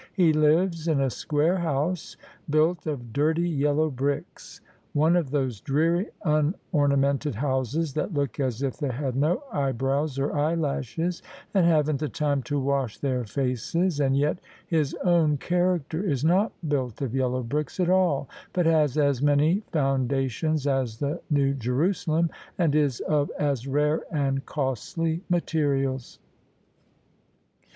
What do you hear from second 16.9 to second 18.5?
of yellow bricks at all,